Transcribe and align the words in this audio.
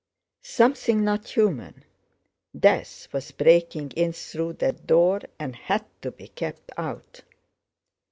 Something 0.41 1.03
not 1.03 1.27
human—death—was 1.29 3.29
breaking 3.33 3.91
in 3.91 4.13
through 4.13 4.53
that 4.53 4.87
door, 4.87 5.21
and 5.37 5.55
had 5.55 5.85
to 6.01 6.09
be 6.09 6.29
kept 6.29 6.71
out. 6.75 7.21